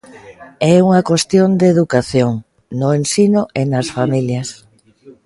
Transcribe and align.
É 0.73 0.75
unha 0.87 1.05
cuestión 1.09 1.49
de 1.59 1.67
educación: 1.73 2.33
no 2.79 2.87
ensino 2.99 3.41
e 3.61 3.63
nas 3.71 3.87
familias. 3.97 4.49